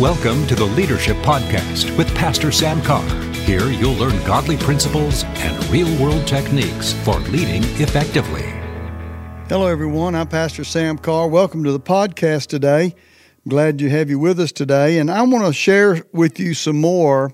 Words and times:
Welcome 0.00 0.46
to 0.48 0.54
the 0.54 0.62
Leadership 0.62 1.16
Podcast 1.22 1.96
with 1.96 2.14
Pastor 2.14 2.52
Sam 2.52 2.82
Carr. 2.82 3.08
Here 3.32 3.66
you'll 3.70 3.94
learn 3.94 4.22
godly 4.26 4.58
principles 4.58 5.24
and 5.24 5.64
real 5.70 5.88
world 5.98 6.26
techniques 6.26 6.92
for 6.92 7.18
leading 7.20 7.64
effectively. 7.80 8.42
Hello, 9.48 9.66
everyone. 9.66 10.14
I'm 10.14 10.28
Pastor 10.28 10.64
Sam 10.64 10.98
Carr. 10.98 11.28
Welcome 11.28 11.64
to 11.64 11.72
the 11.72 11.80
podcast 11.80 12.48
today. 12.48 12.94
Glad 13.48 13.80
you 13.80 13.88
have 13.88 14.10
you 14.10 14.18
with 14.18 14.38
us 14.38 14.52
today. 14.52 14.98
And 14.98 15.10
I 15.10 15.22
want 15.22 15.46
to 15.46 15.54
share 15.54 16.02
with 16.12 16.38
you 16.38 16.52
some 16.52 16.78
more 16.78 17.32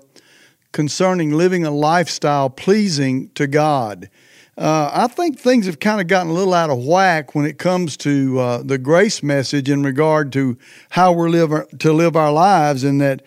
concerning 0.70 1.32
living 1.32 1.66
a 1.66 1.72
lifestyle 1.72 2.48
pleasing 2.48 3.30
to 3.30 3.48
God. 3.48 4.08
Uh, 4.56 4.90
I 4.92 5.06
think 5.06 5.38
things 5.38 5.64
have 5.64 5.80
kind 5.80 5.98
of 6.00 6.08
gotten 6.08 6.30
a 6.30 6.34
little 6.34 6.52
out 6.52 6.68
of 6.68 6.84
whack 6.84 7.34
when 7.34 7.46
it 7.46 7.56
comes 7.58 7.96
to 7.98 8.38
uh, 8.38 8.62
the 8.62 8.76
grace 8.76 9.22
message 9.22 9.70
in 9.70 9.82
regard 9.82 10.30
to 10.32 10.58
how 10.90 11.12
we're 11.12 11.30
live 11.30 11.78
to 11.78 11.92
live 11.92 12.16
our 12.16 12.30
lives, 12.30 12.84
and 12.84 13.00
that 13.00 13.22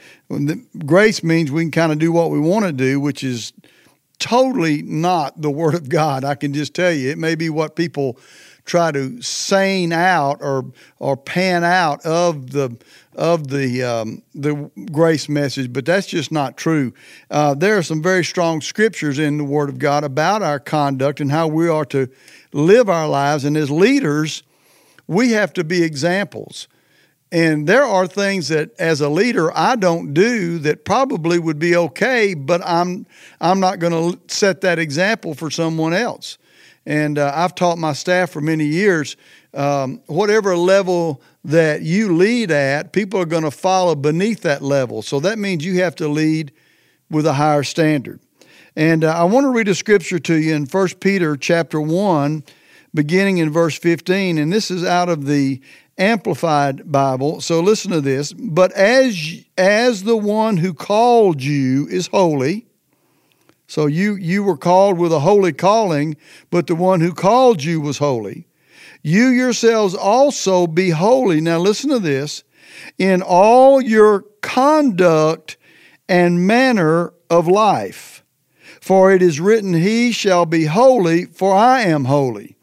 grace 0.85 1.23
means 1.23 1.51
we 1.51 1.63
can 1.63 1.71
kind 1.71 1.91
of 1.91 1.97
do 1.97 2.11
what 2.11 2.29
we 2.29 2.39
want 2.39 2.65
to 2.65 2.71
do, 2.71 2.99
which 2.99 3.23
is 3.23 3.53
totally 4.19 4.83
not 4.83 5.41
the 5.41 5.49
Word 5.49 5.73
of 5.73 5.89
God. 5.89 6.23
I 6.23 6.35
can 6.35 6.53
just 6.53 6.75
tell 6.75 6.91
you, 6.91 7.09
it 7.09 7.17
may 7.17 7.33
be 7.33 7.49
what 7.49 7.75
people 7.75 8.19
try 8.65 8.91
to 8.91 9.21
sane 9.21 9.93
out 9.93 10.41
or 10.41 10.65
or 10.99 11.15
pan 11.15 11.63
out 11.63 12.05
of 12.05 12.51
the 12.51 12.75
of 13.15 13.47
the 13.47 13.83
um, 13.83 14.21
the 14.33 14.69
grace 14.91 15.29
message, 15.29 15.71
but 15.71 15.85
that's 15.85 16.07
just 16.07 16.31
not 16.31 16.57
true. 16.57 16.93
Uh, 17.31 17.53
there 17.53 17.77
are 17.77 17.83
some 17.83 18.01
very 18.01 18.23
strong 18.23 18.61
scriptures 18.61 19.19
in 19.19 19.37
the 19.37 19.43
Word 19.43 19.69
of 19.69 19.79
God 19.79 20.03
about 20.03 20.41
our 20.41 20.59
conduct 20.59 21.21
and 21.21 21.31
how 21.31 21.47
we 21.47 21.69
are 21.69 21.85
to 21.85 22.09
live 22.51 22.89
our 22.89 23.07
lives, 23.07 23.45
and 23.45 23.55
as 23.55 23.71
leaders, 23.71 24.43
we 25.07 25.31
have 25.31 25.53
to 25.53 25.63
be 25.63 25.83
examples. 25.83 26.67
And 27.31 27.67
there 27.67 27.83
are 27.83 28.07
things 28.07 28.47
that, 28.49 28.71
as 28.79 29.01
a 29.01 29.09
leader, 29.09 29.51
I 29.57 29.75
don't 29.75 30.13
do 30.13 30.59
that 30.59 30.85
probably 30.85 31.39
would 31.39 31.59
be 31.59 31.75
okay, 31.75 32.33
but 32.33 32.61
I'm 32.65 33.05
I'm 33.41 33.59
not 33.59 33.79
going 33.79 33.93
to 33.93 34.19
set 34.33 34.61
that 34.61 34.79
example 34.79 35.33
for 35.33 35.49
someone 35.49 35.93
else. 35.93 36.37
And 36.85 37.17
uh, 37.17 37.31
I've 37.33 37.55
taught 37.55 37.77
my 37.77 37.93
staff 37.93 38.29
for 38.29 38.41
many 38.41 38.65
years 38.65 39.17
um, 39.55 40.01
whatever 40.07 40.55
level 40.57 41.21
that 41.45 41.81
you 41.81 42.13
lead 42.15 42.51
at, 42.51 42.91
people 42.91 43.19
are 43.19 43.25
going 43.25 43.43
to 43.43 43.51
follow 43.51 43.95
beneath 43.95 44.41
that 44.41 44.61
level. 44.61 45.01
So 45.01 45.19
that 45.21 45.39
means 45.39 45.65
you 45.65 45.81
have 45.81 45.95
to 45.95 46.07
lead 46.07 46.51
with 47.09 47.25
a 47.25 47.33
higher 47.33 47.63
standard. 47.63 48.19
And 48.75 49.05
uh, 49.05 49.13
I 49.13 49.23
want 49.23 49.45
to 49.45 49.51
read 49.51 49.69
a 49.69 49.75
scripture 49.75 50.19
to 50.19 50.35
you 50.35 50.53
in 50.53 50.65
1 50.65 50.87
Peter 50.99 51.37
chapter 51.37 51.79
1, 51.79 52.43
beginning 52.93 53.37
in 53.37 53.49
verse 53.49 53.79
15. 53.79 54.37
And 54.37 54.51
this 54.51 54.69
is 54.69 54.83
out 54.83 55.07
of 55.07 55.25
the 55.25 55.61
Amplified 55.97 56.91
Bible. 56.91 57.39
So 57.39 57.61
listen 57.61 57.91
to 57.91 58.01
this. 58.01 58.33
But 58.33 58.73
as, 58.73 59.45
as 59.57 60.03
the 60.03 60.17
one 60.17 60.57
who 60.57 60.73
called 60.73 61.41
you 61.41 61.87
is 61.87 62.07
holy, 62.07 62.65
so 63.67 63.87
you, 63.87 64.15
you 64.15 64.43
were 64.43 64.57
called 64.57 64.97
with 64.97 65.11
a 65.11 65.19
holy 65.19 65.53
calling, 65.53 66.17
but 66.49 66.67
the 66.67 66.75
one 66.75 67.01
who 67.01 67.13
called 67.13 67.63
you 67.63 67.81
was 67.81 67.97
holy. 67.97 68.47
You 69.01 69.27
yourselves 69.27 69.95
also 69.95 70.67
be 70.67 70.89
holy. 70.91 71.41
Now 71.41 71.59
listen 71.59 71.89
to 71.89 71.99
this. 71.99 72.43
In 72.97 73.21
all 73.21 73.81
your 73.81 74.25
conduct 74.41 75.57
and 76.07 76.45
manner 76.45 77.13
of 77.29 77.47
life. 77.47 78.23
For 78.81 79.11
it 79.11 79.21
is 79.21 79.39
written, 79.39 79.73
He 79.73 80.11
shall 80.11 80.45
be 80.45 80.65
holy, 80.65 81.25
for 81.25 81.55
I 81.55 81.81
am 81.81 82.05
holy. 82.05 82.55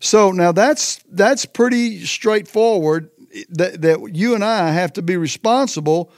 So 0.00 0.30
now 0.30 0.52
that's 0.52 1.02
that's 1.10 1.44
pretty 1.46 2.04
straightforward 2.04 3.10
that, 3.50 3.80
that 3.82 4.14
you 4.14 4.34
and 4.34 4.44
I 4.44 4.72
have 4.72 4.92
to 4.94 5.02
be 5.02 5.16
responsible 5.16 6.10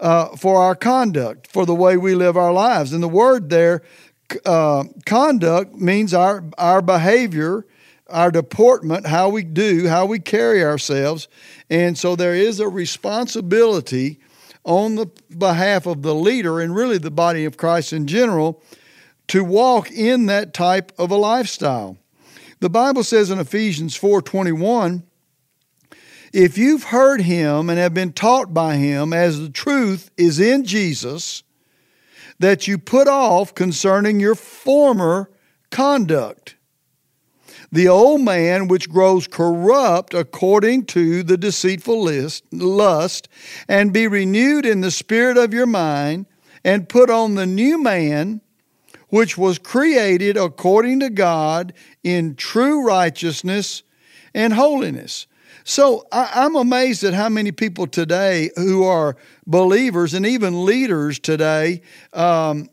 uh, 0.00 0.36
for 0.36 0.62
our 0.62 0.74
conduct, 0.74 1.46
for 1.46 1.66
the 1.66 1.74
way 1.74 1.96
we 1.96 2.14
live 2.14 2.36
our 2.36 2.52
lives. 2.52 2.92
And 2.92 3.02
the 3.02 3.08
word 3.08 3.50
there, 3.50 3.82
uh, 4.44 4.84
conduct, 5.04 5.74
means 5.74 6.14
our, 6.14 6.44
our 6.58 6.82
behavior, 6.82 7.66
our 8.08 8.30
deportment, 8.30 9.06
how 9.06 9.28
we 9.28 9.44
do, 9.44 9.88
how 9.88 10.06
we 10.06 10.18
carry 10.18 10.64
ourselves. 10.64 11.28
And 11.68 11.96
so 11.96 12.16
there 12.16 12.34
is 12.34 12.58
a 12.60 12.68
responsibility 12.68 14.18
on 14.64 14.96
the 14.96 15.06
behalf 15.36 15.86
of 15.86 16.02
the 16.02 16.14
leader 16.14 16.60
and 16.60 16.74
really 16.74 16.98
the 16.98 17.10
body 17.10 17.44
of 17.44 17.56
Christ 17.56 17.92
in 17.92 18.06
general 18.06 18.62
to 19.28 19.44
walk 19.44 19.90
in 19.90 20.26
that 20.26 20.52
type 20.52 20.92
of 20.98 21.10
a 21.10 21.16
lifestyle. 21.16 21.96
The 22.58 22.68
Bible 22.68 23.04
says 23.04 23.30
in 23.30 23.38
Ephesians 23.38 23.96
4:21, 23.96 25.02
if 26.32 26.56
you've 26.56 26.84
heard 26.84 27.22
him 27.22 27.68
and 27.68 27.78
have 27.78 27.94
been 27.94 28.12
taught 28.12 28.54
by 28.54 28.76
him 28.76 29.12
as 29.12 29.40
the 29.40 29.50
truth 29.50 30.10
is 30.16 30.38
in 30.38 30.64
Jesus, 30.64 31.42
that 32.38 32.66
you 32.66 32.78
put 32.78 33.08
off 33.08 33.54
concerning 33.54 34.20
your 34.20 34.34
former 34.34 35.30
conduct. 35.70 36.56
The 37.72 37.88
old 37.88 38.22
man 38.22 38.66
which 38.66 38.90
grows 38.90 39.28
corrupt 39.28 40.14
according 40.14 40.86
to 40.86 41.22
the 41.22 41.36
deceitful 41.36 42.02
list, 42.02 42.44
lust, 42.52 43.28
and 43.68 43.92
be 43.92 44.08
renewed 44.08 44.66
in 44.66 44.80
the 44.80 44.90
spirit 44.90 45.36
of 45.36 45.54
your 45.54 45.66
mind, 45.66 46.26
and 46.64 46.88
put 46.88 47.10
on 47.10 47.34
the 47.36 47.46
new 47.46 47.80
man 47.80 48.40
which 49.08 49.38
was 49.38 49.58
created 49.58 50.36
according 50.36 51.00
to 51.00 51.10
God 51.10 51.72
in 52.02 52.34
true 52.34 52.84
righteousness 52.84 53.82
and 54.34 54.52
holiness. 54.52 55.26
So 55.70 56.04
I, 56.10 56.46
am 56.46 56.56
amazed 56.56 57.04
at 57.04 57.14
how 57.14 57.28
many 57.28 57.52
people 57.52 57.86
today 57.86 58.50
who 58.56 58.82
are 58.82 59.14
believers 59.46 60.14
and 60.14 60.26
even 60.26 60.64
leaders 60.64 61.20
today 61.20 61.82
um, 62.12 62.68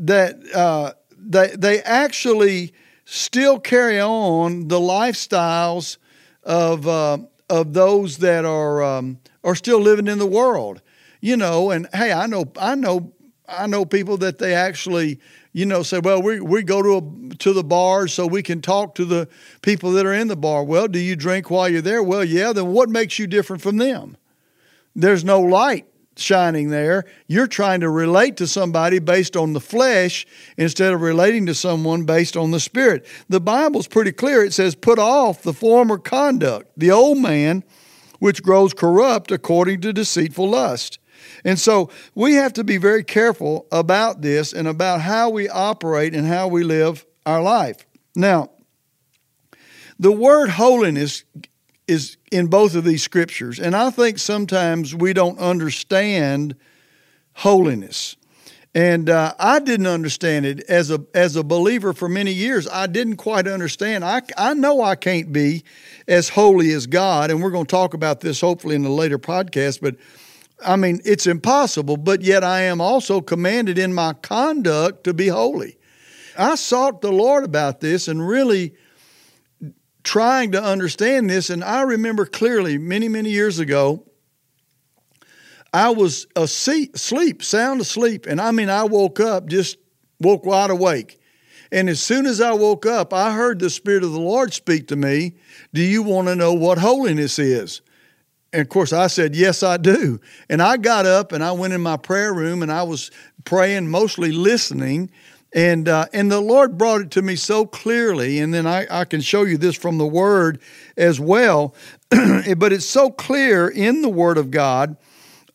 that 0.00 0.34
uh, 0.52 0.94
they, 1.16 1.54
they 1.56 1.80
actually 1.82 2.72
still 3.04 3.60
carry 3.60 4.00
on 4.00 4.66
the 4.66 4.80
lifestyles 4.80 5.98
of, 6.42 6.88
uh, 6.88 7.18
of 7.48 7.74
those 7.74 8.18
that 8.18 8.44
are, 8.44 8.82
um, 8.82 9.20
are 9.44 9.54
still 9.54 9.78
living 9.78 10.08
in 10.08 10.18
the 10.18 10.26
world. 10.26 10.82
You 11.20 11.36
know, 11.36 11.70
and 11.70 11.86
hey, 11.94 12.12
I 12.12 12.26
know, 12.26 12.50
I 12.58 12.74
know, 12.74 13.12
I 13.46 13.68
know 13.68 13.84
people 13.84 14.16
that 14.16 14.38
they 14.38 14.52
actually 14.52 15.20
you 15.52 15.66
know, 15.66 15.82
say, 15.82 15.98
well, 15.98 16.22
we, 16.22 16.40
we 16.40 16.62
go 16.62 16.82
to, 16.82 16.96
a, 16.96 17.34
to 17.36 17.52
the 17.52 17.64
bar 17.64 18.08
so 18.08 18.26
we 18.26 18.42
can 18.42 18.62
talk 18.62 18.94
to 18.94 19.04
the 19.04 19.28
people 19.60 19.92
that 19.92 20.06
are 20.06 20.14
in 20.14 20.28
the 20.28 20.36
bar. 20.36 20.64
Well, 20.64 20.88
do 20.88 20.98
you 20.98 21.14
drink 21.14 21.50
while 21.50 21.68
you're 21.68 21.82
there? 21.82 22.02
Well, 22.02 22.24
yeah, 22.24 22.52
then 22.52 22.68
what 22.68 22.88
makes 22.88 23.18
you 23.18 23.26
different 23.26 23.62
from 23.62 23.76
them? 23.76 24.16
There's 24.94 25.24
no 25.24 25.40
light 25.40 25.86
shining 26.16 26.70
there. 26.70 27.04
You're 27.26 27.46
trying 27.46 27.80
to 27.80 27.90
relate 27.90 28.36
to 28.38 28.46
somebody 28.46 28.98
based 28.98 29.36
on 29.36 29.52
the 29.52 29.60
flesh 29.60 30.26
instead 30.56 30.92
of 30.92 31.00
relating 31.00 31.46
to 31.46 31.54
someone 31.54 32.04
based 32.04 32.36
on 32.36 32.50
the 32.50 32.60
spirit. 32.60 33.06
The 33.28 33.40
Bible's 33.40 33.88
pretty 33.88 34.12
clear. 34.12 34.42
It 34.42 34.52
says, 34.52 34.74
put 34.74 34.98
off 34.98 35.42
the 35.42 35.54
former 35.54 35.98
conduct, 35.98 36.70
the 36.76 36.90
old 36.90 37.18
man, 37.18 37.64
which 38.18 38.42
grows 38.42 38.72
corrupt 38.72 39.30
according 39.30 39.80
to 39.82 39.92
deceitful 39.92 40.48
lust 40.48 40.98
and 41.44 41.58
so 41.58 41.90
we 42.14 42.34
have 42.34 42.52
to 42.54 42.64
be 42.64 42.76
very 42.76 43.04
careful 43.04 43.66
about 43.72 44.22
this 44.22 44.52
and 44.52 44.68
about 44.68 45.00
how 45.00 45.30
we 45.30 45.48
operate 45.48 46.14
and 46.14 46.26
how 46.26 46.48
we 46.48 46.64
live 46.64 47.04
our 47.26 47.42
life. 47.42 47.86
Now, 48.14 48.50
the 49.98 50.12
word 50.12 50.50
holiness 50.50 51.24
is 51.86 52.16
in 52.30 52.46
both 52.46 52.74
of 52.74 52.84
these 52.84 53.02
scriptures, 53.02 53.60
and 53.60 53.74
I 53.76 53.90
think 53.90 54.18
sometimes 54.18 54.94
we 54.94 55.12
don't 55.12 55.38
understand 55.38 56.56
holiness. 57.34 58.16
And 58.74 59.10
uh, 59.10 59.34
I 59.38 59.58
didn't 59.58 59.86
understand 59.86 60.46
it 60.46 60.60
as 60.60 60.90
a 60.90 61.04
as 61.12 61.36
a 61.36 61.42
believer 61.42 61.92
for 61.92 62.08
many 62.08 62.32
years. 62.32 62.66
I 62.66 62.86
didn't 62.86 63.16
quite 63.16 63.46
understand. 63.46 64.02
I, 64.02 64.22
I 64.38 64.54
know 64.54 64.80
I 64.80 64.94
can't 64.94 65.30
be 65.30 65.62
as 66.08 66.30
holy 66.30 66.72
as 66.72 66.86
God, 66.86 67.30
and 67.30 67.42
we're 67.42 67.50
going 67.50 67.66
to 67.66 67.70
talk 67.70 67.92
about 67.92 68.20
this 68.20 68.40
hopefully 68.40 68.74
in 68.74 68.84
a 68.86 68.92
later 68.92 69.18
podcast. 69.18 69.82
But 69.82 69.96
I 70.64 70.76
mean, 70.76 71.00
it's 71.04 71.26
impossible, 71.26 71.96
but 71.96 72.22
yet 72.22 72.44
I 72.44 72.62
am 72.62 72.80
also 72.80 73.20
commanded 73.20 73.78
in 73.78 73.94
my 73.94 74.12
conduct 74.14 75.04
to 75.04 75.14
be 75.14 75.28
holy. 75.28 75.78
I 76.38 76.54
sought 76.54 77.00
the 77.00 77.12
Lord 77.12 77.44
about 77.44 77.80
this 77.80 78.08
and 78.08 78.26
really 78.26 78.74
trying 80.02 80.52
to 80.52 80.62
understand 80.62 81.30
this. 81.30 81.50
And 81.50 81.62
I 81.62 81.82
remember 81.82 82.26
clearly 82.26 82.78
many, 82.78 83.08
many 83.08 83.30
years 83.30 83.58
ago, 83.58 84.04
I 85.72 85.90
was 85.90 86.26
asleep, 86.36 87.42
sound 87.42 87.80
asleep. 87.80 88.26
And 88.26 88.40
I 88.40 88.50
mean, 88.50 88.68
I 88.68 88.84
woke 88.84 89.20
up, 89.20 89.46
just 89.46 89.78
woke 90.20 90.44
wide 90.44 90.70
awake. 90.70 91.18
And 91.70 91.88
as 91.88 92.00
soon 92.00 92.26
as 92.26 92.40
I 92.40 92.52
woke 92.52 92.84
up, 92.84 93.14
I 93.14 93.32
heard 93.32 93.58
the 93.58 93.70
Spirit 93.70 94.04
of 94.04 94.12
the 94.12 94.20
Lord 94.20 94.52
speak 94.52 94.88
to 94.88 94.96
me 94.96 95.36
Do 95.72 95.80
you 95.80 96.02
want 96.02 96.28
to 96.28 96.36
know 96.36 96.52
what 96.52 96.78
holiness 96.78 97.38
is? 97.38 97.80
And 98.52 98.60
of 98.60 98.68
course, 98.68 98.92
I 98.92 99.06
said, 99.06 99.34
Yes, 99.34 99.62
I 99.62 99.76
do. 99.76 100.20
And 100.48 100.62
I 100.62 100.76
got 100.76 101.06
up 101.06 101.32
and 101.32 101.42
I 101.42 101.52
went 101.52 101.72
in 101.72 101.80
my 101.80 101.96
prayer 101.96 102.34
room 102.34 102.62
and 102.62 102.70
I 102.70 102.82
was 102.82 103.10
praying, 103.44 103.88
mostly 103.88 104.32
listening. 104.32 105.10
And, 105.54 105.88
uh, 105.88 106.06
and 106.12 106.30
the 106.30 106.40
Lord 106.40 106.78
brought 106.78 107.02
it 107.02 107.10
to 107.12 107.22
me 107.22 107.36
so 107.36 107.66
clearly. 107.66 108.38
And 108.38 108.52
then 108.52 108.66
I, 108.66 108.86
I 108.90 109.04
can 109.04 109.20
show 109.20 109.44
you 109.44 109.58
this 109.58 109.76
from 109.76 109.98
the 109.98 110.06
Word 110.06 110.60
as 110.96 111.20
well. 111.20 111.74
but 112.10 112.72
it's 112.72 112.86
so 112.86 113.10
clear 113.10 113.68
in 113.68 114.02
the 114.02 114.08
Word 114.08 114.38
of 114.38 114.50
God 114.50 114.96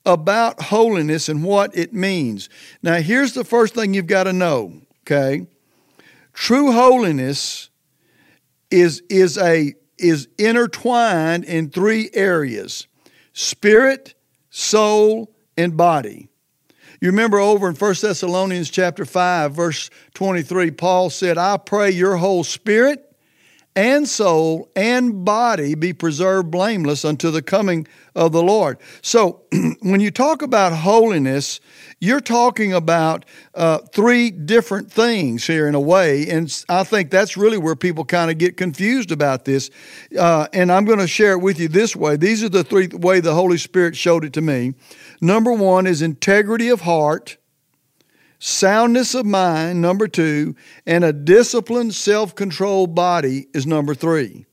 about 0.06 0.62
holiness 0.62 1.30
and 1.30 1.44
what 1.44 1.76
it 1.76 1.94
means. 1.94 2.50
Now, 2.82 2.96
here's 2.96 3.34
the 3.34 3.44
first 3.44 3.74
thing 3.74 3.94
you've 3.94 4.08
got 4.08 4.24
to 4.24 4.34
know, 4.34 4.82
okay? 5.02 5.48
True 6.34 6.72
holiness 6.72 7.70
is, 8.72 9.02
is, 9.10 9.38
a, 9.38 9.74
is 9.98 10.28
intertwined 10.38 11.44
in 11.44 11.70
three 11.70 12.10
areas 12.14 12.88
spirit, 13.34 14.16
soul, 14.50 15.32
and 15.56 15.78
body. 15.78 16.30
You 17.00 17.10
remember 17.10 17.38
over 17.38 17.70
in 17.70 17.76
1 17.76 17.96
Thessalonians 18.02 18.70
chapter 18.70 19.06
5 19.06 19.54
verse 19.54 19.90
23 20.16 20.72
Paul 20.72 21.10
said, 21.10 21.38
"I 21.38 21.58
pray 21.58 21.92
your 21.92 22.18
whole 22.18 22.44
spirit 22.44 23.04
and 23.76 24.10
soul 24.10 24.72
and 24.76 25.24
body 25.24 25.76
be 25.76 25.94
preserved 25.94 26.50
blameless 26.50 27.06
unto 27.06 27.30
the 27.30 27.44
coming 27.44 27.88
of 28.18 28.32
the 28.32 28.42
Lord. 28.42 28.80
So, 29.02 29.44
when 29.82 30.02
you 30.02 30.10
talk 30.10 30.42
about 30.42 30.74
holiness, 30.74 31.60
you're 32.00 32.20
talking 32.20 32.74
about 32.74 33.26
uh, 33.54 33.78
three 33.94 34.32
different 34.32 34.92
things 34.92 35.46
here 35.46 35.68
in 35.68 35.76
a 35.76 35.80
way. 35.80 36.28
And 36.28 36.64
I 36.68 36.84
think 36.84 37.12
that's 37.12 37.38
really 37.38 37.60
where 37.60 37.76
people 37.76 38.04
kind 38.04 38.32
of 38.32 38.38
get 38.40 38.58
confused 38.58 39.12
about 39.12 39.46
this. 39.46 39.70
Uh, 40.18 40.48
and 40.52 40.72
I'm 40.72 40.86
going 40.86 41.00
to 41.00 41.08
share 41.08 41.34
it 41.34 41.40
with 41.40 41.60
you 41.60 41.68
this 41.68 41.96
way. 41.96 42.18
These 42.18 42.44
are 42.44 42.50
the 42.50 42.64
three 42.64 42.88
way 42.88 43.20
the 43.20 43.36
Holy 43.36 43.58
Spirit 43.58 43.96
showed 43.96 44.26
it 44.26 44.34
to 44.34 44.42
me. 44.42 44.74
Number 45.22 45.54
one 45.54 45.86
is 45.86 46.02
integrity 46.02 46.70
of 46.70 46.82
heart 46.82 47.38
soundness 48.40 49.16
of 49.16 49.26
mind, 49.26 49.82
number 49.82 50.08
two, 50.08 50.56
and 50.86 51.04
a 51.04 51.14
disciplined, 51.14 51.94
self 51.94 52.36
controlled 52.36 52.94
body 52.94 53.48
is 53.54 53.66
number 53.66 53.96
three. 53.96 54.47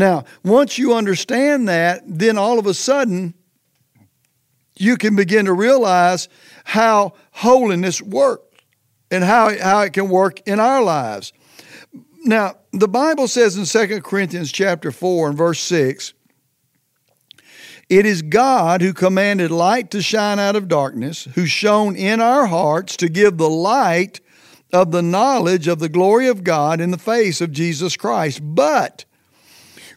Now, 0.00 0.24
once 0.42 0.78
you 0.78 0.94
understand 0.94 1.68
that, 1.68 2.00
then 2.06 2.38
all 2.38 2.58
of 2.58 2.64
a 2.64 2.72
sudden, 2.72 3.34
you 4.74 4.96
can 4.96 5.14
begin 5.14 5.44
to 5.44 5.52
realize 5.52 6.26
how 6.64 7.12
holiness 7.32 8.00
works 8.00 8.56
and 9.10 9.22
how, 9.22 9.54
how 9.58 9.82
it 9.82 9.92
can 9.92 10.08
work 10.08 10.40
in 10.48 10.58
our 10.58 10.82
lives. 10.82 11.34
Now, 12.24 12.54
the 12.72 12.88
Bible 12.88 13.28
says 13.28 13.58
in 13.58 13.66
2 13.66 14.00
Corinthians 14.00 14.50
chapter 14.50 14.90
4 14.90 15.28
and 15.28 15.36
verse 15.36 15.60
6, 15.60 16.14
it 17.90 18.06
is 18.06 18.22
God 18.22 18.80
who 18.80 18.94
commanded 18.94 19.50
light 19.50 19.90
to 19.90 20.00
shine 20.00 20.38
out 20.38 20.56
of 20.56 20.66
darkness, 20.66 21.28
who 21.34 21.44
shone 21.44 21.94
in 21.94 22.22
our 22.22 22.46
hearts 22.46 22.96
to 22.96 23.10
give 23.10 23.36
the 23.36 23.50
light 23.50 24.22
of 24.72 24.92
the 24.92 25.02
knowledge 25.02 25.68
of 25.68 25.78
the 25.78 25.90
glory 25.90 26.26
of 26.26 26.42
God 26.42 26.80
in 26.80 26.90
the 26.90 26.96
face 26.96 27.42
of 27.42 27.52
Jesus 27.52 27.98
Christ. 27.98 28.40
But 28.42 29.04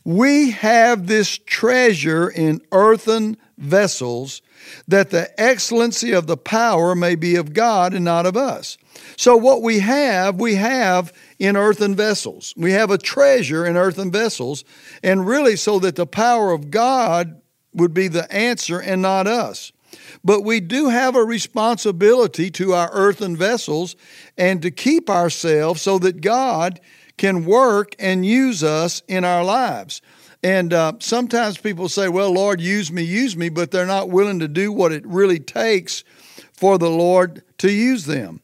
we 0.03 0.51
have 0.51 1.07
this 1.07 1.37
treasure 1.37 2.29
in 2.29 2.61
earthen 2.71 3.37
vessels, 3.57 4.41
that 4.87 5.09
the 5.09 5.39
excellency 5.39 6.11
of 6.11 6.27
the 6.27 6.37
power 6.37 6.95
may 6.95 7.15
be 7.15 7.35
of 7.35 7.53
God 7.53 7.93
and 7.93 8.03
not 8.03 8.25
of 8.25 8.35
us. 8.35 8.77
So, 9.17 9.37
what 9.37 9.61
we 9.61 9.79
have, 9.79 10.39
we 10.39 10.55
have 10.55 11.13
in 11.39 11.55
earthen 11.55 11.95
vessels. 11.95 12.53
We 12.57 12.71
have 12.71 12.91
a 12.91 12.97
treasure 12.97 13.65
in 13.65 13.77
earthen 13.77 14.11
vessels, 14.11 14.63
and 15.03 15.27
really 15.27 15.55
so 15.55 15.79
that 15.79 15.95
the 15.95 16.07
power 16.07 16.51
of 16.51 16.71
God 16.71 17.41
would 17.73 17.93
be 17.93 18.07
the 18.07 18.31
answer 18.33 18.79
and 18.79 19.01
not 19.01 19.27
us. 19.27 19.71
But 20.23 20.41
we 20.41 20.59
do 20.59 20.89
have 20.89 21.15
a 21.15 21.23
responsibility 21.23 22.49
to 22.51 22.73
our 22.73 22.89
earthen 22.93 23.35
vessels 23.35 23.95
and 24.37 24.61
to 24.61 24.71
keep 24.71 25.09
ourselves 25.09 25.81
so 25.81 25.99
that 25.99 26.21
God 26.21 26.79
can 27.17 27.45
work 27.45 27.95
and 27.99 28.25
use 28.25 28.63
us 28.63 29.01
in 29.07 29.23
our 29.23 29.43
lives. 29.43 30.01
And 30.43 30.73
uh, 30.73 30.93
sometimes 30.99 31.57
people 31.57 31.87
say, 31.87 32.09
well, 32.09 32.31
Lord, 32.31 32.59
use 32.59 32.91
me, 32.91 33.03
use 33.03 33.37
me, 33.37 33.49
but 33.49 33.71
they're 33.71 33.85
not 33.85 34.09
willing 34.09 34.39
to 34.39 34.47
do 34.47 34.71
what 34.71 34.91
it 34.91 35.05
really 35.05 35.39
takes 35.39 36.03
for 36.51 36.77
the 36.77 36.89
Lord 36.89 37.43
to 37.59 37.71
use 37.71 38.05
them. 38.05 38.41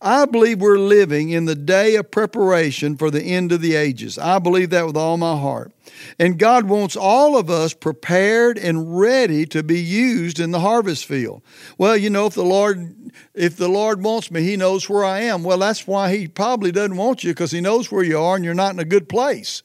I 0.00 0.26
believe 0.26 0.60
we're 0.60 0.78
living 0.78 1.30
in 1.30 1.46
the 1.46 1.56
day 1.56 1.96
of 1.96 2.10
preparation 2.10 2.96
for 2.96 3.10
the 3.10 3.22
end 3.22 3.50
of 3.50 3.60
the 3.60 3.74
ages. 3.74 4.16
I 4.16 4.38
believe 4.38 4.70
that 4.70 4.86
with 4.86 4.96
all 4.96 5.16
my 5.16 5.36
heart. 5.36 5.72
And 6.20 6.38
God 6.38 6.68
wants 6.68 6.94
all 6.94 7.36
of 7.36 7.50
us 7.50 7.74
prepared 7.74 8.58
and 8.58 8.98
ready 8.98 9.44
to 9.46 9.64
be 9.64 9.80
used 9.80 10.38
in 10.38 10.52
the 10.52 10.60
harvest 10.60 11.04
field. 11.04 11.42
Well, 11.78 11.96
you 11.96 12.10
know, 12.10 12.26
if 12.26 12.34
the 12.34 12.44
Lord 12.44 12.94
if 13.34 13.56
the 13.56 13.68
Lord 13.68 14.02
wants 14.02 14.30
me, 14.30 14.42
he 14.42 14.56
knows 14.56 14.88
where 14.88 15.04
I 15.04 15.22
am. 15.22 15.42
Well, 15.42 15.58
that's 15.58 15.86
why 15.86 16.14
he 16.14 16.28
probably 16.28 16.70
doesn't 16.70 16.96
want 16.96 17.24
you 17.24 17.32
because 17.32 17.50
he 17.50 17.60
knows 17.60 17.90
where 17.90 18.04
you 18.04 18.20
are 18.20 18.36
and 18.36 18.44
you're 18.44 18.54
not 18.54 18.74
in 18.74 18.78
a 18.78 18.84
good 18.84 19.08
place. 19.08 19.62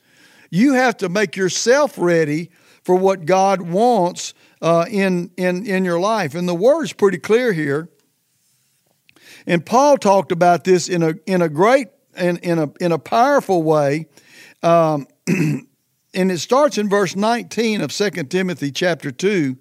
You 0.50 0.74
have 0.74 0.97
to 0.97 1.09
make 1.09 1.36
yourself 1.36 1.95
ready 1.97 2.50
for 2.83 2.95
what 2.95 3.25
God 3.25 3.62
wants 3.62 4.33
uh, 4.62 4.86
in, 4.89 5.31
in, 5.38 5.65
in 5.65 5.86
your 5.86 6.00
life. 6.00 6.36
And 6.36 6.47
the 6.47 6.56
word's 6.56 6.94
pretty 6.94 7.18
clear 7.18 7.53
here. 7.53 7.89
And 9.45 9.65
Paul 9.65 9.97
talked 9.97 10.31
about 10.31 10.63
this 10.63 10.87
in 10.87 11.03
a 11.03 11.13
in 11.25 11.41
a 11.41 11.49
great 11.49 11.87
and 12.15 12.37
in, 12.39 12.51
in 12.51 12.59
a 12.59 12.71
in 12.79 12.91
a 12.91 12.99
powerful 12.99 13.63
way. 13.63 14.07
Um, 14.61 15.07
and 15.27 16.31
it 16.31 16.39
starts 16.39 16.77
in 16.77 16.89
verse 16.89 17.15
19 17.15 17.81
of 17.81 17.91
2 17.91 18.09
Timothy 18.23 18.71
chapter 18.71 19.11
2. 19.11 19.57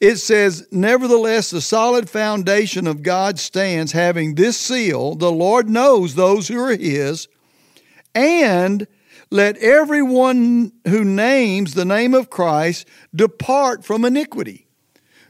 It 0.00 0.16
says, 0.16 0.66
Nevertheless, 0.70 1.50
the 1.50 1.60
solid 1.60 2.08
foundation 2.08 2.86
of 2.86 3.02
God 3.02 3.38
stands, 3.38 3.92
having 3.92 4.34
this 4.34 4.56
seal 4.56 5.14
the 5.14 5.30
Lord 5.30 5.68
knows 5.68 6.14
those 6.14 6.48
who 6.48 6.58
are 6.58 6.74
his, 6.74 7.28
and 8.14 8.86
let 9.30 9.58
everyone 9.58 10.72
who 10.88 11.04
names 11.04 11.74
the 11.74 11.84
name 11.84 12.14
of 12.14 12.30
Christ 12.30 12.88
depart 13.14 13.84
from 13.84 14.04
iniquity. 14.04 14.66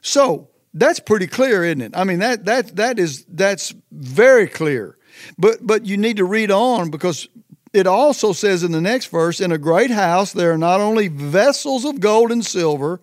So, 0.03 0.49
that's 0.73 1.01
pretty 1.01 1.27
clear, 1.27 1.65
isn't 1.65 1.81
it? 1.81 1.93
I 1.95 2.05
mean 2.05 2.21
that 2.21 2.45
that 2.45 2.77
that 2.77 2.99
is 2.99 3.25
that's 3.29 3.75
very 3.91 4.47
clear. 4.47 4.97
But 5.39 5.67
but 5.67 5.87
you 5.87 5.97
need 5.97 6.19
to 6.19 6.25
read 6.25 6.51
on 6.51 6.91
because 6.91 7.29
it 7.73 7.87
also 7.87 8.33
says 8.33 8.63
in 8.63 8.73
the 8.73 8.81
next 8.81 9.07
verse, 9.07 9.41
in 9.41 9.53
a 9.53 9.59
great 9.59 9.91
house 9.91 10.33
there 10.33 10.53
are 10.53 10.59
not 10.59 10.81
only 10.81 11.09
vessels 11.09 11.85
of 11.85 12.01
gold 12.01 12.33
and 12.33 12.45
silver, 12.45 13.01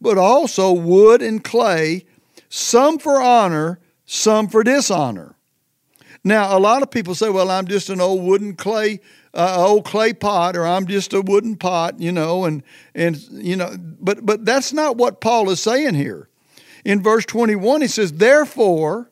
but 0.00 0.18
also 0.18 0.72
wood 0.72 1.22
and 1.22 1.42
clay, 1.44 2.04
some 2.48 2.98
for 2.98 3.20
honor, 3.20 3.78
some 4.04 4.48
for 4.48 4.62
dishonor. 4.62 5.36
Now, 6.22 6.56
a 6.56 6.60
lot 6.60 6.82
of 6.82 6.90
people 6.90 7.14
say, 7.14 7.30
well, 7.30 7.50
I'm 7.50 7.66
just 7.66 7.88
an 7.88 8.00
old 8.00 8.22
wooden 8.22 8.54
clay, 8.54 9.00
uh, 9.32 9.64
old 9.66 9.86
clay 9.86 10.12
pot, 10.12 10.54
or 10.54 10.66
I'm 10.66 10.86
just 10.86 11.14
a 11.14 11.22
wooden 11.22 11.56
pot, 11.56 11.98
you 11.98 12.12
know, 12.12 12.44
and, 12.44 12.62
and, 12.94 13.16
you 13.30 13.56
know, 13.56 13.74
but, 13.78 14.26
but 14.26 14.44
that's 14.44 14.74
not 14.74 14.98
what 14.98 15.22
Paul 15.22 15.48
is 15.48 15.60
saying 15.60 15.94
here 15.94 16.29
in 16.84 17.02
verse 17.02 17.24
21, 17.26 17.82
he 17.82 17.86
says, 17.86 18.12
Therefore, 18.12 19.10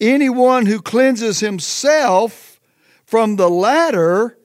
anyone 0.00 0.66
who 0.66 0.80
cleanses 0.80 1.40
himself 1.40 2.60
from 3.04 3.36
the 3.36 3.50
latter, 3.50 4.38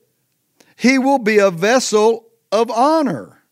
he 0.75 0.97
will 0.97 1.19
be 1.19 1.37
a 1.37 1.51
vessel 1.51 2.27
of 2.51 2.69
honor. 2.71 3.43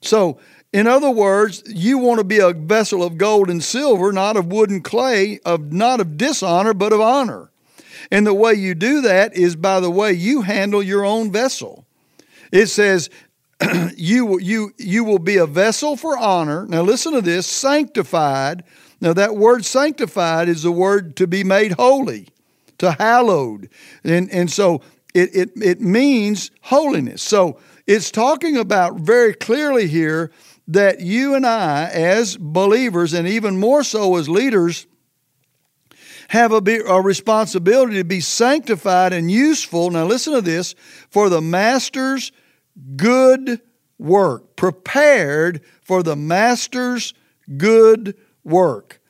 So, 0.00 0.38
in 0.72 0.86
other 0.86 1.10
words, 1.10 1.62
you 1.66 1.98
want 1.98 2.18
to 2.18 2.24
be 2.24 2.38
a 2.38 2.52
vessel 2.52 3.02
of 3.02 3.16
gold 3.18 3.48
and 3.48 3.62
silver, 3.62 4.12
not 4.12 4.36
of 4.36 4.46
wood 4.46 4.70
and 4.70 4.84
clay, 4.84 5.40
of 5.44 5.72
not 5.72 6.00
of 6.00 6.16
dishonor, 6.16 6.74
but 6.74 6.92
of 6.92 7.00
honor. 7.00 7.50
And 8.10 8.26
the 8.26 8.34
way 8.34 8.54
you 8.54 8.74
do 8.74 9.00
that 9.02 9.34
is 9.34 9.56
by 9.56 9.80
the 9.80 9.90
way 9.90 10.12
you 10.12 10.42
handle 10.42 10.82
your 10.82 11.04
own 11.04 11.32
vessel. 11.32 11.86
It 12.52 12.66
says, 12.66 13.10
you, 13.96 14.38
you, 14.38 14.72
you 14.78 15.04
will 15.04 15.18
be 15.18 15.36
a 15.36 15.46
vessel 15.46 15.96
for 15.96 16.16
honor. 16.16 16.66
Now, 16.66 16.82
listen 16.82 17.12
to 17.12 17.22
this 17.22 17.46
sanctified. 17.46 18.64
Now, 19.00 19.12
that 19.12 19.36
word 19.36 19.64
sanctified 19.64 20.48
is 20.48 20.62
the 20.62 20.72
word 20.72 21.16
to 21.16 21.26
be 21.26 21.44
made 21.44 21.72
holy, 21.72 22.28
to 22.78 22.92
hallowed. 22.92 23.68
And, 24.04 24.30
and 24.30 24.50
so 24.50 24.82
it, 25.14 25.34
it, 25.34 25.50
it 25.56 25.80
means 25.80 26.50
holiness. 26.62 27.22
So 27.22 27.58
it's 27.86 28.10
talking 28.10 28.56
about 28.56 28.96
very 28.96 29.32
clearly 29.32 29.86
here 29.86 30.30
that 30.68 31.00
you 31.00 31.34
and 31.34 31.46
I, 31.46 31.84
as 31.84 32.36
believers, 32.36 33.14
and 33.14 33.28
even 33.28 33.58
more 33.58 33.84
so 33.84 34.16
as 34.16 34.28
leaders, 34.28 34.86
have 36.28 36.50
a, 36.50 36.60
be, 36.60 36.76
a 36.76 37.00
responsibility 37.00 37.94
to 37.94 38.04
be 38.04 38.20
sanctified 38.20 39.12
and 39.12 39.30
useful. 39.30 39.90
Now, 39.90 40.04
listen 40.04 40.32
to 40.32 40.40
this 40.40 40.74
for 41.08 41.28
the 41.28 41.40
master's 41.40 42.32
good 42.96 43.60
work, 43.98 44.56
prepared 44.56 45.62
for 45.82 46.02
the 46.02 46.16
master's 46.16 47.14
good 47.56 48.14
work. 48.44 49.00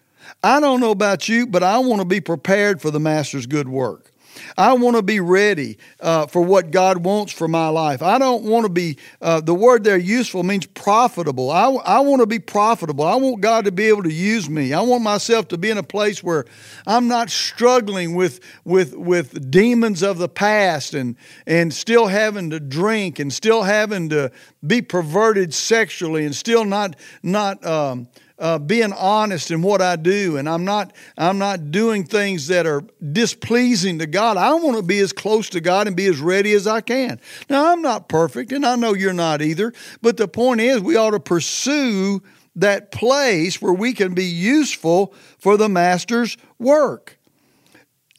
I 0.42 0.60
don't 0.60 0.80
know 0.80 0.90
about 0.90 1.28
you, 1.28 1.46
but 1.46 1.62
I 1.62 1.78
want 1.78 2.00
to 2.00 2.04
be 2.04 2.20
prepared 2.20 2.80
for 2.80 2.90
the 2.90 3.00
master's 3.00 3.46
good 3.46 3.68
work. 3.68 4.12
I 4.56 4.72
want 4.74 4.96
to 4.96 5.02
be 5.02 5.20
ready 5.20 5.78
uh, 6.00 6.26
for 6.26 6.42
what 6.42 6.70
God 6.70 7.04
wants 7.04 7.32
for 7.32 7.48
my 7.48 7.68
life. 7.68 8.02
I 8.02 8.18
don't 8.18 8.44
want 8.44 8.64
to 8.64 8.68
be, 8.68 8.98
uh, 9.20 9.40
the 9.40 9.54
word 9.54 9.84
there 9.84 9.96
useful 9.96 10.42
means 10.42 10.66
profitable. 10.66 11.50
I, 11.50 11.66
I 11.66 12.00
want 12.00 12.20
to 12.20 12.26
be 12.26 12.38
profitable. 12.38 13.04
I 13.04 13.16
want 13.16 13.40
God 13.40 13.64
to 13.64 13.72
be 13.72 13.86
able 13.86 14.02
to 14.04 14.12
use 14.12 14.48
me. 14.48 14.72
I 14.72 14.80
want 14.80 15.02
myself 15.02 15.48
to 15.48 15.58
be 15.58 15.70
in 15.70 15.78
a 15.78 15.82
place 15.82 16.22
where 16.22 16.44
I'm 16.86 17.08
not 17.08 17.30
struggling 17.30 18.14
with, 18.14 18.40
with, 18.64 18.94
with 18.94 19.50
demons 19.50 20.02
of 20.02 20.18
the 20.18 20.28
past 20.28 20.94
and, 20.94 21.16
and 21.46 21.72
still 21.72 22.06
having 22.06 22.50
to 22.50 22.60
drink 22.60 23.18
and 23.18 23.32
still 23.32 23.62
having 23.62 24.08
to 24.10 24.30
be 24.66 24.82
perverted 24.82 25.54
sexually 25.54 26.24
and 26.24 26.34
still 26.34 26.64
not, 26.64 26.96
not 27.22 27.64
um, 27.64 28.08
uh, 28.38 28.58
being 28.58 28.92
honest 28.92 29.50
in 29.50 29.62
what 29.62 29.80
I 29.80 29.96
do, 29.96 30.36
and 30.36 30.48
I'm 30.48 30.64
not 30.64 30.92
I'm 31.16 31.38
not 31.38 31.70
doing 31.70 32.04
things 32.04 32.48
that 32.48 32.66
are 32.66 32.82
displeasing 33.12 33.98
to 34.00 34.06
God. 34.06 34.36
I 34.36 34.52
want 34.54 34.76
to 34.76 34.82
be 34.82 34.98
as 34.98 35.12
close 35.12 35.48
to 35.50 35.60
God 35.60 35.86
and 35.86 35.96
be 35.96 36.06
as 36.06 36.20
ready 36.20 36.52
as 36.52 36.66
I 36.66 36.80
can. 36.80 37.20
Now 37.48 37.72
I'm 37.72 37.82
not 37.82 38.08
perfect, 38.08 38.52
and 38.52 38.66
I 38.66 38.76
know 38.76 38.94
you're 38.94 39.12
not 39.12 39.40
either. 39.40 39.72
But 40.02 40.16
the 40.16 40.28
point 40.28 40.60
is, 40.60 40.80
we 40.80 40.96
ought 40.96 41.10
to 41.10 41.20
pursue 41.20 42.22
that 42.56 42.90
place 42.90 43.60
where 43.60 43.72
we 43.72 43.92
can 43.92 44.14
be 44.14 44.24
useful 44.24 45.14
for 45.38 45.56
the 45.56 45.68
Master's 45.68 46.36
work. 46.58 47.18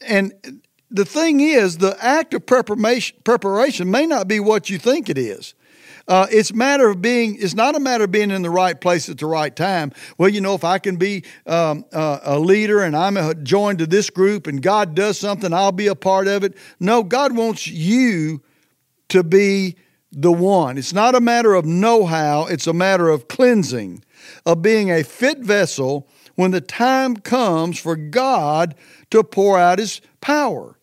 And 0.00 0.32
the 0.90 1.04
thing 1.04 1.40
is, 1.40 1.78
the 1.78 1.96
act 2.02 2.34
of 2.34 2.46
preparation, 2.46 3.16
preparation 3.24 3.90
may 3.90 4.06
not 4.06 4.28
be 4.28 4.40
what 4.40 4.70
you 4.70 4.78
think 4.78 5.08
it 5.08 5.18
is. 5.18 5.54
Uh, 6.08 6.26
it's 6.30 6.54
matter 6.54 6.88
of 6.88 7.02
being. 7.02 7.36
It's 7.38 7.54
not 7.54 7.76
a 7.76 7.80
matter 7.80 8.04
of 8.04 8.10
being 8.10 8.30
in 8.30 8.40
the 8.42 8.50
right 8.50 8.80
place 8.80 9.10
at 9.10 9.18
the 9.18 9.26
right 9.26 9.54
time. 9.54 9.92
Well, 10.16 10.30
you 10.30 10.40
know, 10.40 10.54
if 10.54 10.64
I 10.64 10.78
can 10.78 10.96
be 10.96 11.24
um, 11.46 11.84
uh, 11.92 12.20
a 12.22 12.38
leader 12.38 12.82
and 12.82 12.96
I'm 12.96 13.44
joined 13.44 13.78
to 13.80 13.86
this 13.86 14.08
group 14.08 14.46
and 14.46 14.62
God 14.62 14.94
does 14.94 15.18
something, 15.18 15.52
I'll 15.52 15.70
be 15.70 15.88
a 15.88 15.94
part 15.94 16.26
of 16.26 16.44
it. 16.44 16.56
No, 16.80 17.02
God 17.02 17.36
wants 17.36 17.66
you 17.66 18.42
to 19.10 19.22
be 19.22 19.76
the 20.10 20.32
one. 20.32 20.78
It's 20.78 20.94
not 20.94 21.14
a 21.14 21.20
matter 21.20 21.54
of 21.54 21.66
know-how. 21.66 22.46
It's 22.46 22.66
a 22.66 22.72
matter 22.72 23.10
of 23.10 23.28
cleansing, 23.28 24.02
of 24.46 24.62
being 24.62 24.90
a 24.90 25.04
fit 25.04 25.40
vessel 25.40 26.08
when 26.34 26.52
the 26.52 26.62
time 26.62 27.16
comes 27.16 27.78
for 27.78 27.96
God 27.96 28.74
to 29.10 29.22
pour 29.22 29.58
out 29.58 29.78
His 29.78 30.00
power. 30.22 30.77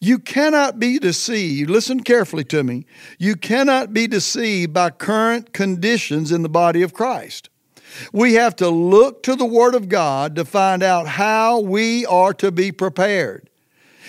You 0.00 0.18
cannot 0.18 0.78
be 0.78 0.98
deceived. 0.98 1.68
Listen 1.68 2.00
carefully 2.00 2.44
to 2.44 2.62
me. 2.62 2.86
You 3.18 3.34
cannot 3.34 3.92
be 3.92 4.06
deceived 4.06 4.72
by 4.72 4.90
current 4.90 5.52
conditions 5.52 6.30
in 6.30 6.42
the 6.42 6.48
body 6.48 6.82
of 6.82 6.94
Christ. 6.94 7.50
We 8.12 8.34
have 8.34 8.54
to 8.56 8.68
look 8.68 9.22
to 9.24 9.34
the 9.34 9.46
Word 9.46 9.74
of 9.74 9.88
God 9.88 10.36
to 10.36 10.44
find 10.44 10.82
out 10.82 11.08
how 11.08 11.60
we 11.60 12.06
are 12.06 12.32
to 12.34 12.52
be 12.52 12.70
prepared. 12.70 13.50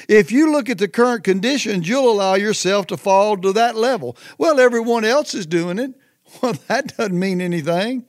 If 0.08 0.32
you 0.32 0.52
look 0.52 0.70
at 0.70 0.78
the 0.78 0.88
current 0.88 1.24
conditions, 1.24 1.88
you'll 1.88 2.12
allow 2.12 2.36
yourself 2.36 2.88
to 2.88 2.98
fall 2.98 3.38
to 3.38 3.52
that 3.54 3.76
level. 3.76 4.16
Well, 4.38 4.60
everyone 4.60 5.06
else 5.06 5.34
is 5.34 5.46
doing 5.46 5.80
it. 5.80 5.94
Well, 6.44 6.54
that 6.68 6.96
doesn't 6.96 7.18
mean 7.18 7.42
anything. 7.42 8.06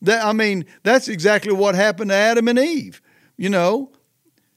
That, 0.00 0.24
I 0.24 0.32
mean, 0.32 0.64
that's 0.84 1.08
exactly 1.08 1.52
what 1.52 1.74
happened 1.74 2.10
to 2.10 2.14
Adam 2.14 2.46
and 2.46 2.56
Eve. 2.56 3.02
You 3.36 3.48
know, 3.48 3.90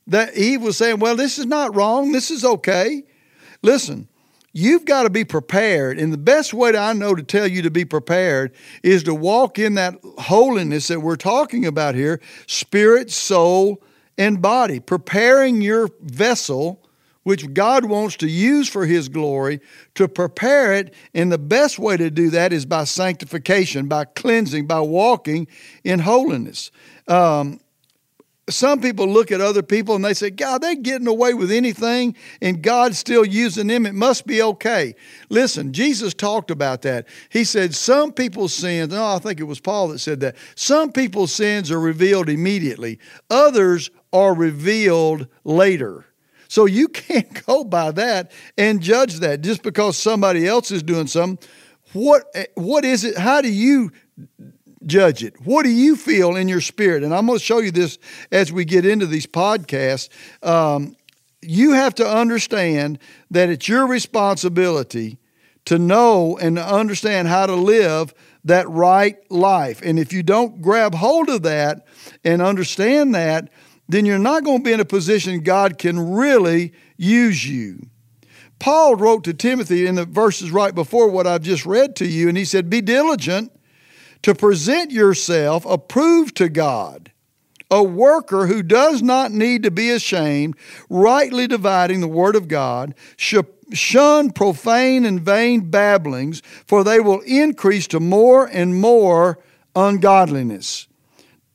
that 0.08 0.36
Eve 0.36 0.62
was 0.62 0.78
saying, 0.78 1.00
Well, 1.00 1.16
this 1.16 1.38
is 1.38 1.46
not 1.46 1.76
wrong. 1.76 2.12
This 2.12 2.32
is 2.32 2.44
okay. 2.44 3.04
Listen, 3.62 4.08
you've 4.54 4.86
got 4.86 5.04
to 5.04 5.10
be 5.10 5.26
prepared. 5.26 6.00
And 6.00 6.12
the 6.12 6.18
best 6.18 6.54
way 6.54 6.72
that 6.72 6.82
I 6.82 6.94
know 6.94 7.14
to 7.14 7.24
tell 7.24 7.48
you 7.48 7.62
to 7.64 7.72
be 7.72 7.86
prepared 7.86 8.54
is 8.84 9.04
to 9.04 9.14
walk 9.14 9.60
in 9.60 9.76
that 9.76 9.96
holiness 10.18 10.88
that 10.88 11.02
we're 11.02 11.16
talking 11.16 11.66
about 11.66 11.96
here 11.96 12.22
spirit, 12.48 13.12
soul, 13.12 13.84
and 14.18 14.42
body, 14.42 14.80
preparing 14.80 15.62
your 15.62 15.90
vessel. 16.02 16.84
Which 17.24 17.54
God 17.54 17.84
wants 17.84 18.16
to 18.18 18.30
use 18.30 18.70
for 18.70 18.86
His 18.86 19.10
glory, 19.10 19.60
to 19.96 20.08
prepare 20.08 20.72
it. 20.72 20.94
And 21.14 21.30
the 21.30 21.38
best 21.38 21.78
way 21.78 21.98
to 21.98 22.10
do 22.10 22.30
that 22.30 22.54
is 22.54 22.66
by 22.66 22.86
sanctification, 22.86 23.90
by 23.90 24.06
cleansing, 24.06 24.66
by 24.66 24.80
walking 24.80 25.48
in 25.84 26.00
holiness. 26.00 26.72
Um, 27.06 27.60
some 28.50 28.80
people 28.80 29.08
look 29.08 29.32
at 29.32 29.42
other 29.42 29.62
people 29.62 29.96
and 29.96 30.06
they 30.06 30.14
say, 30.14 30.30
God, 30.30 30.62
they're 30.62 30.76
getting 30.76 31.08
away 31.08 31.34
with 31.34 31.52
anything 31.52 32.16
and 32.42 32.62
God's 32.62 32.98
still 32.98 33.26
using 33.26 33.68
them. 33.68 33.86
It 33.86 33.94
must 33.94 34.26
be 34.26 34.42
okay. 34.42 34.96
Listen, 35.30 35.74
Jesus 35.74 36.14
talked 36.14 36.50
about 36.50 36.82
that. 36.84 37.08
He 37.30 37.44
said, 37.44 37.76
Some 37.76 38.14
people's 38.14 38.54
sins, 38.54 38.94
no, 38.94 39.06
I 39.06 39.20
think 39.20 39.40
it 39.40 39.44
was 39.44 39.60
Paul 39.60 39.90
that 39.90 40.00
said 40.00 40.22
that. 40.22 40.38
Some 40.56 40.92
people's 40.92 41.34
sins 41.34 41.72
are 41.72 41.80
revealed 41.80 42.30
immediately, 42.30 43.00
others 43.30 43.92
are 44.14 44.34
revealed 44.34 45.28
later. 45.44 46.06
So 46.48 46.66
you 46.66 46.88
can't 46.88 47.46
go 47.46 47.64
by 47.64 47.92
that 47.92 48.32
and 48.58 48.82
judge 48.82 49.16
that 49.20 49.42
just 49.42 49.62
because 49.62 49.98
somebody 49.98 50.48
else 50.48 50.72
is 50.72 50.84
doing 50.84 51.08
something. 51.08 51.46
What, 51.94 52.24
eh, 52.34 52.46
what 52.56 52.86
is 52.86 53.04
it? 53.04 53.18
How 53.18 53.42
do 53.42 53.52
you 53.52 53.92
judge 54.86 55.24
it. 55.24 55.40
What 55.46 55.64
do 55.64 55.70
you 55.70 55.96
feel 55.96 56.36
in 56.36 56.48
your 56.48 56.62
spirit? 56.62 57.04
And 57.04 57.14
I'm 57.14 57.26
going 57.26 57.40
to 57.40 57.44
show 57.44 57.60
you 57.60 57.72
this 57.72 57.98
as 58.32 58.52
we 58.52 58.66
get 58.66 58.86
into 58.86 59.06
these 59.06 59.26
podcasts. 59.26 60.10
Um, 60.44 60.96
you 61.42 61.74
have 61.74 61.96
to 61.96 62.08
understand 62.08 63.00
that 63.32 63.50
it's 63.50 63.68
your 63.68 63.88
responsibility 63.88 65.18
to 65.66 65.78
know 65.78 66.38
and 66.38 66.56
to 66.56 66.66
understand 66.66 67.28
how 67.28 67.46
to 67.46 67.56
live 67.56 68.14
that 68.46 68.70
right 68.70 69.18
life. 69.30 69.82
And 69.84 70.00
if 70.00 70.14
you 70.14 70.24
don't 70.24 70.62
grab 70.62 70.96
hold 70.96 71.30
of 71.30 71.44
that 71.44 71.86
and 72.24 72.42
understand 72.42 73.14
that, 73.16 73.50
then 73.90 74.06
you're 74.06 74.20
not 74.20 74.44
going 74.44 74.60
to 74.60 74.64
be 74.64 74.74
in 74.74 74.80
a 74.80 74.86
position 74.86 75.42
God 75.42 75.78
can 75.78 76.14
really 76.14 76.74
use 76.98 77.48
you. 77.48 77.88
Paul 78.60 78.96
wrote 78.96 79.24
to 79.26 79.34
Timothy 79.34 79.86
in 79.86 79.96
the 79.96 80.06
verses 80.06 80.52
right 80.52 80.74
before 80.74 81.10
what 81.10 81.28
I've 81.28 81.44
just 81.44 81.66
read 81.66 81.96
to 81.98 82.08
you, 82.08 82.28
and 82.28 82.38
he 82.38 82.46
said, 82.46 82.70
Be 82.70 82.82
diligent 82.82 83.52
to 84.24 84.36
present 84.36 84.92
yourself 84.92 85.66
approved 85.66 86.36
to 86.38 86.50
God, 86.50 87.12
a 87.70 87.84
worker 87.84 88.48
who 88.48 88.64
does 88.64 89.02
not 89.02 89.32
need 89.32 89.64
to 89.64 89.72
be 89.72 89.90
ashamed, 89.90 90.56
rightly 90.90 91.48
dividing 91.48 92.00
the 92.00 92.08
word 92.08 92.36
of 92.36 92.48
God. 92.48 92.96
Shun 93.74 94.32
profane 94.32 95.06
and 95.06 95.20
vain 95.20 95.70
babblings, 95.70 96.42
for 96.66 96.84
they 96.84 97.02
will 97.02 97.20
increase 97.22 97.88
to 97.88 98.00
more 98.00 98.46
and 98.46 98.80
more 98.80 99.40
ungodliness. 99.76 100.88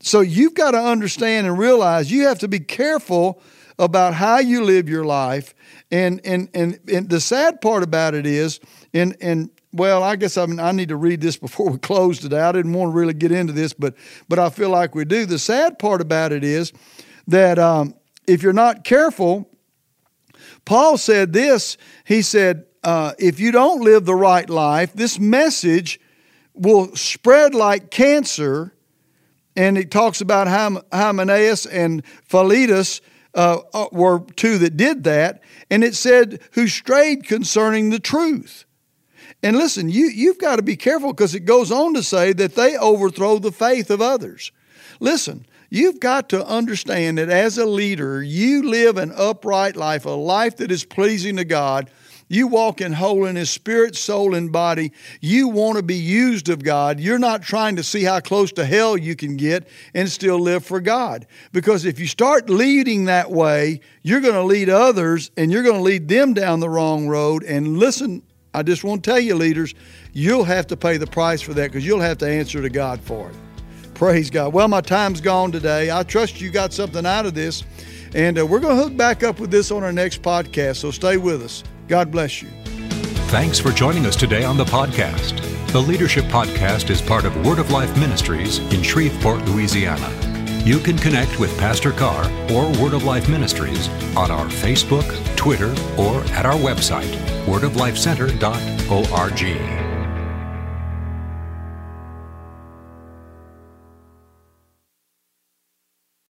So 0.00 0.21
you've 0.21 0.54
got 0.54 0.73
to 0.73 0.78
understand 0.78 1.47
and 1.47 1.59
realize 1.59 2.11
you 2.11 2.26
have 2.26 2.40
to 2.40 2.49
be 2.49 2.61
careful 2.61 3.40
about 3.78 4.14
how 4.14 4.38
you 4.38 4.62
live 4.64 4.88
your 4.88 5.04
life. 5.04 5.54
And 5.90 6.21
and 6.25 6.49
and, 6.54 6.78
and 6.92 7.09
the 7.09 7.21
sad 7.21 7.61
part 7.61 7.83
about 7.83 8.14
it 8.14 8.26
is, 8.26 8.61
and 8.92 9.16
and 9.21 9.50
well, 9.73 10.02
I 10.02 10.17
guess 10.17 10.37
I'm, 10.37 10.61
i 10.61 10.73
need 10.73 10.91
to 10.91 10.97
read 10.97 11.21
this 11.21 11.37
before 11.47 11.71
we 11.71 11.79
close 11.79 12.19
today. 12.19 12.41
I 12.41 12.52
didn't 12.52 12.73
want 12.73 12.93
to 12.93 12.97
really 12.97 13.14
get 13.14 13.33
into 13.33 13.52
this, 13.52 13.73
but 13.73 13.95
but 14.29 14.38
I 14.38 14.50
feel 14.50 14.71
like 14.71 14.95
we 14.95 15.05
do. 15.05 15.26
The 15.26 15.38
sad 15.38 15.79
part 15.79 16.00
about 16.00 16.33
it 16.33 16.45
is 16.45 16.73
that 17.26 17.59
um, 17.59 17.95
if 18.26 18.43
you're 18.43 18.52
not 18.52 18.85
careful, 18.85 19.49
Paul 20.64 20.97
said 20.97 21.33
this. 21.33 21.76
He 22.05 22.23
said, 22.23 22.67
uh, 22.85 23.12
if 23.19 23.41
you 23.41 23.52
don't 23.52 23.83
live 23.83 24.05
the 24.05 24.14
right 24.14 24.49
life, 24.49 24.93
this 24.93 25.19
message 25.19 26.00
will 26.55 26.95
spread 26.97 27.55
like 27.55 27.91
cancer. 27.91 28.75
And 29.55 29.76
it 29.76 29.91
talks 29.91 30.21
about 30.21 30.49
how 30.49 30.83
Hymenaeus 30.93 31.67
and 31.67 32.05
Philetus 32.25 33.00
uh, 33.35 33.59
uh, 33.75 33.87
were 33.93 34.21
two 34.37 34.59
that 34.59 34.76
did 34.76 35.05
that. 35.05 35.43
And 35.71 35.85
it 35.85 35.95
said, 35.95 36.41
who 36.52 36.69
strayed 36.69 37.25
concerning 37.25 37.91
the 37.91 37.99
truth. 37.99 38.64
And 39.43 39.57
listen, 39.57 39.89
you, 39.89 40.07
you've 40.07 40.39
got 40.39 40.57
to 40.57 40.63
be 40.63 40.77
careful 40.77 41.13
because 41.13 41.35
it 41.35 41.41
goes 41.41 41.73
on 41.73 41.95
to 41.95 42.03
say 42.03 42.33
that 42.35 42.55
they 42.55 42.77
overthrow 42.77 43.39
the 43.39 43.53
faith 43.53 43.91
of 43.91 44.01
others. 44.01 44.53
Listen, 45.01 45.45
you've 45.69 45.99
got 45.99 46.29
to 46.29 46.47
understand 46.47 47.19
that 47.19 47.29
as 47.29 47.59
a 47.59 47.67
leader, 47.67 48.23
you 48.23 48.63
live 48.63 48.97
an 48.99 49.13
upright 49.17 49.75
life, 49.75 50.05
a 50.05 50.11
life 50.11 50.57
that 50.59 50.71
is 50.71 50.85
pleasing 50.85 51.37
to 51.37 51.45
God. 51.45 51.91
You 52.29 52.47
walk 52.47 52.81
in 52.81 52.93
holiness, 52.93 53.51
spirit, 53.51 53.95
soul, 53.95 54.35
and 54.35 54.51
body. 54.51 54.93
You 55.21 55.49
want 55.49 55.77
to 55.77 55.83
be 55.83 55.97
used 55.97 56.49
of 56.49 56.63
God. 56.63 56.99
You're 56.99 57.19
not 57.19 57.43
trying 57.43 57.77
to 57.77 57.83
see 57.83 58.05
how 58.05 58.21
close 58.21 58.53
to 58.53 58.65
hell 58.65 58.97
you 58.97 59.17
can 59.17 59.37
get 59.37 59.69
and 59.93 60.09
still 60.09 60.39
live 60.39 60.65
for 60.65 60.81
God. 60.81 61.27
Because 61.53 61.85
if 61.85 61.99
you 61.99 62.07
start 62.07 62.49
leading 62.49 63.05
that 63.07 63.31
way, 63.31 63.81
you're 64.03 64.23
going 64.23 64.33
to 64.33 64.45
lead 64.45 64.71
others 64.71 65.31
and 65.37 65.53
you're 65.53 65.65
going 65.65 65.77
to 65.77 65.83
lead 65.83 66.09
them 66.09 66.33
down 66.33 66.61
the 66.61 66.71
wrong 66.71 67.07
road. 67.07 67.43
And 67.43 67.77
listen, 67.77 68.23
I 68.54 68.62
just 68.62 68.85
want 68.85 69.02
to 69.02 69.11
tell 69.11 69.21
you, 69.21 69.35
leaders, 69.35 69.75
you'll 70.12 70.44
have 70.44 70.66
to 70.68 70.76
pay 70.76 70.97
the 70.97 71.06
price 71.06 71.40
for 71.40 71.54
that 71.54 71.71
because 71.71 71.87
you'll 71.87 72.00
have 72.00 72.18
to 72.18 72.28
answer 72.28 72.61
to 72.61 72.68
God 72.68 73.00
for 73.00 73.30
it. 73.30 73.37
Praise 73.94 74.30
God. 74.30 74.52
Well, 74.52 74.68
my 74.68 74.80
time's 74.80 75.21
gone 75.21 75.52
today. 75.52 75.90
I 75.90 76.02
trust 76.02 76.40
you 76.40 76.50
got 76.50 76.73
something 76.73 77.06
out 77.06 77.25
of 77.25 77.35
this. 77.35 77.64
And 78.14 78.38
uh, 78.38 78.47
we're 78.47 78.61
going 78.61 78.76
to 78.76 78.82
hook 78.82 78.97
back 78.97 79.23
up 79.23 79.40
with 79.40 79.50
this 79.50 79.71
on 79.71 79.82
our 79.82 79.92
next 79.92 80.23
podcast. 80.23 80.76
So 80.76 80.90
stay 80.90 81.16
with 81.16 81.42
us. 81.42 81.64
God 81.88 82.11
bless 82.11 82.42
you. 82.42 82.49
Thanks 83.28 83.59
for 83.59 83.71
joining 83.71 84.04
us 84.04 84.16
today 84.16 84.44
on 84.44 84.56
the 84.56 84.64
podcast. 84.64 85.40
The 85.73 85.80
Leadership 85.80 86.25
Podcast 86.26 86.90
is 86.90 87.00
part 87.00 87.25
of 87.25 87.47
Word 87.47 87.59
of 87.59 87.71
Life 87.71 87.97
Ministries 87.99 88.59
in 88.75 88.82
Shreveport, 88.82 89.42
Louisiana. 89.47 90.11
You 90.66 90.78
can 90.78 90.99
connect 90.99 91.40
with 91.40 91.56
Pastor 91.59 91.92
Carr 91.92 92.25
or 92.52 92.66
Word 92.82 92.92
of 92.92 93.04
Life 93.04 93.28
Ministries 93.28 93.88
on 94.16 94.30
our 94.30 94.47
Facebook, 94.47 95.09
Twitter, 95.35 95.75
or 95.99 96.21
at 96.32 96.44
our 96.44 96.54
website, 96.54 97.11
wordoflifecenter.org. 97.47 99.82